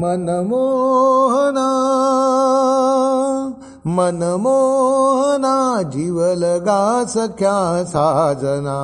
[0.00, 1.70] मनमोहना
[3.96, 5.56] मनमोहना
[5.94, 6.82] जीवलगा
[7.14, 7.58] सख्या
[7.92, 8.78] साजना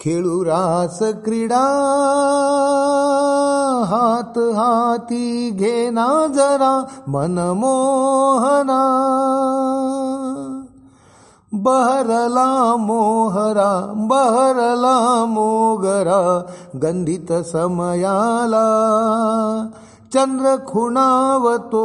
[0.00, 1.64] खेळू रास क्रीडा
[3.90, 6.74] हात हाती घेना जरा
[7.14, 8.82] मनमोहना
[11.54, 16.42] बहरला मोहरा बहरला मोगरा
[16.82, 18.68] गन्धित समयाला।
[20.14, 21.84] चन्द्र खुणावतो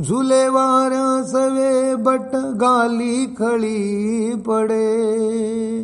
[0.00, 5.82] झुले वारा सवे बट गाली खळी पडे।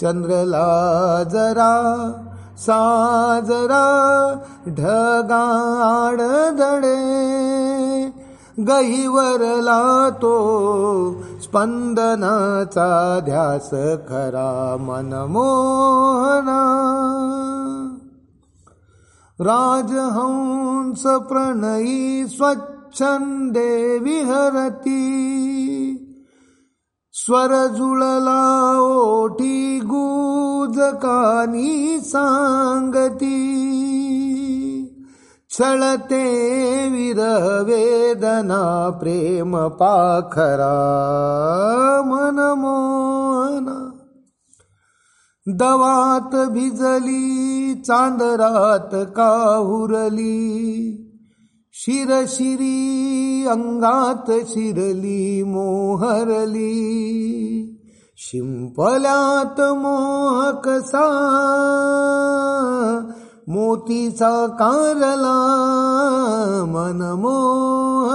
[0.00, 1.74] चंद्रला जरा
[2.58, 3.84] साजरा
[4.68, 6.20] ढगाड
[6.60, 6.96] दडे
[8.64, 10.34] गहीवरला तो
[11.42, 13.70] स्पंदनाचा ध्यास
[14.08, 16.60] खरा मनमोहना
[19.42, 25.16] राजहंस प्रणयी स्वच्छंदे विहरती।
[27.12, 33.56] स्वर जुळला ओठी गुजकानी सांगती।
[35.50, 40.74] छळते विरवेदना प्रेम पाखरा
[42.06, 43.90] मनमोहना।
[45.46, 47.49] दवात भिजली
[47.84, 50.36] चांदरात काहुरली.
[51.72, 52.80] शिरशिरी
[53.46, 56.86] अंगात शिरली मोहरली.
[58.16, 61.06] शिंपल्यात मोह कसा
[63.48, 65.36] मोतीचा कारला
[66.68, 68.09] मनमोह